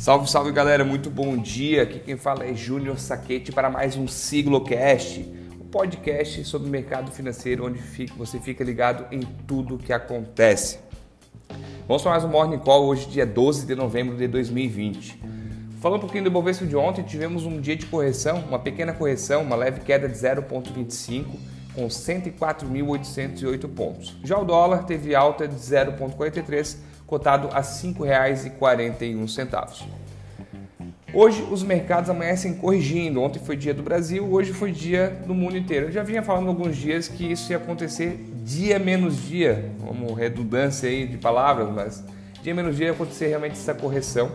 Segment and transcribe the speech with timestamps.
[0.00, 1.82] Salve, salve galera, muito bom dia.
[1.82, 5.20] Aqui quem fala é Júnior Saquete para mais um Siglocast,
[5.60, 7.78] o um podcast sobre o mercado financeiro onde
[8.16, 10.78] você fica ligado em tudo que acontece.
[11.86, 15.22] Vamos para mais um Morning Call hoje, dia 12 de novembro de 2020.
[15.82, 19.42] Falando um pouquinho do Bovespa de ontem, tivemos um dia de correção, uma pequena correção,
[19.42, 21.26] uma leve queda de 0,25
[21.74, 24.16] com 104.808 pontos.
[24.24, 29.84] Já o dólar teve alta de 0,43 cotado a R$ 5,41.
[31.12, 33.20] Hoje os mercados amanhecem corrigindo.
[33.20, 35.86] Ontem foi dia do Brasil, hoje foi dia do mundo inteiro.
[35.86, 40.88] Eu já vinha falando alguns dias que isso ia acontecer dia menos dia, como redundância
[40.88, 42.04] aí de palavras, mas
[42.44, 44.30] dia menos dia ia acontecer realmente essa correção.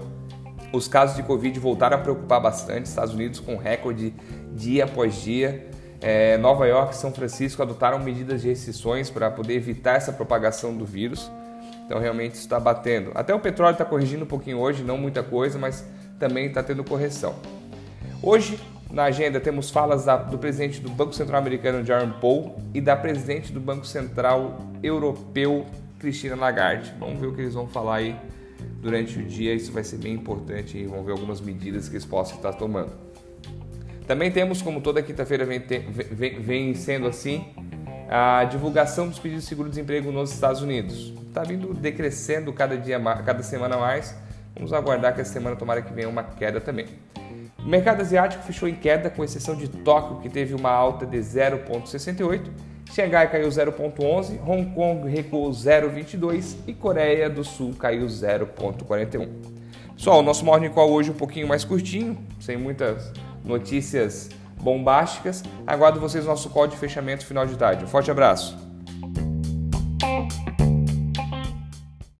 [0.73, 4.13] Os casos de Covid voltaram a preocupar bastante, Estados Unidos com recorde
[4.53, 5.65] dia após dia.
[6.01, 10.75] É, Nova York e São Francisco adotaram medidas de restrições para poder evitar essa propagação
[10.75, 11.31] do vírus.
[11.85, 13.11] Então realmente está batendo.
[13.13, 15.85] Até o petróleo está corrigindo um pouquinho hoje, não muita coisa, mas
[16.19, 17.35] também está tendo correção.
[18.21, 18.59] Hoje
[18.91, 22.95] na agenda temos falas da, do presidente do Banco Central Americano, Jerome Powell, e da
[22.95, 25.65] presidente do Banco Central Europeu,
[25.99, 26.93] Cristina Lagarde.
[26.99, 28.15] Vamos ver o que eles vão falar aí
[28.81, 29.53] durante o dia.
[29.53, 32.91] Isso vai ser bem importante e vamos ver algumas medidas que eles possam estar tomando.
[34.07, 37.47] Também temos, como toda quinta-feira vem, vem, vem sendo assim,
[38.09, 41.13] a divulgação dos pedidos de seguro-desemprego nos Estados Unidos.
[41.27, 44.15] Está vindo decrescendo cada dia, cada semana mais.
[44.55, 46.87] Vamos aguardar que essa semana tomara que venha uma queda também.
[47.59, 51.17] O mercado asiático fechou em queda, com exceção de Tóquio, que teve uma alta de
[51.17, 52.41] 0,68,
[52.93, 59.27] Xangai caiu 0,11, Hong Kong recuou 0,22 e Coreia do Sul caiu 0,41.
[59.95, 63.11] Pessoal, o nosso Morning Call hoje um pouquinho mais curtinho, sem muitas
[63.43, 64.29] notícias
[64.65, 65.43] bombásticas.
[65.67, 67.85] Aguardo vocês no nosso call de fechamento final de tarde.
[67.85, 68.64] Um forte abraço!